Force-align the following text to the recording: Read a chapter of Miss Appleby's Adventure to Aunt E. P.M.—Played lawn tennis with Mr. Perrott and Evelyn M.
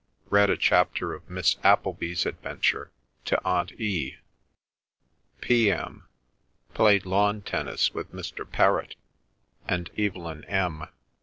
Read 0.31 0.49
a 0.49 0.57
chapter 0.57 1.13
of 1.13 1.29
Miss 1.29 1.57
Appleby's 1.63 2.25
Adventure 2.25 2.89
to 3.25 3.39
Aunt 3.45 3.71
E. 3.79 4.15
P.M.—Played 5.41 7.05
lawn 7.05 7.41
tennis 7.43 7.93
with 7.93 8.11
Mr. 8.11 8.43
Perrott 8.43 8.95
and 9.67 9.91
Evelyn 9.99 10.43
M. 10.45 10.87